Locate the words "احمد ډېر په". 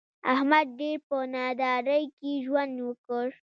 0.33-1.17